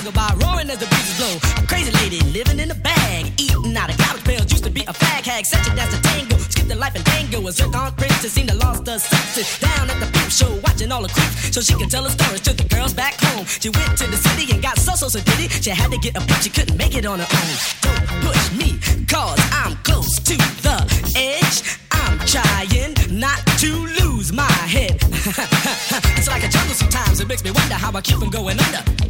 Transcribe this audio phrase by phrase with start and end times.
[0.00, 1.36] Chicago by roaring as the breezes blow.
[1.62, 4.50] A crazy lady living in a bag, eating out of garbage pails.
[4.50, 6.36] Used to be a fag hag, such a dance a tango.
[6.38, 8.32] Skipped the life and tango was silk on princess.
[8.32, 9.58] Seemed to lost her senses.
[9.58, 12.40] Down at the peep show, watching all the creeps, so she could tell her stories
[12.42, 13.44] to the girls back home.
[13.44, 15.20] She went to the city and got so so so.
[15.60, 17.56] She had to get a push, she couldn't make it on her own.
[17.84, 20.78] Don't push me, cause I'm close to the
[21.16, 21.78] edge.
[21.92, 24.96] I'm trying not to lose my head.
[26.16, 27.20] it's like a jungle sometimes.
[27.20, 29.09] It makes me wonder how I keep from going under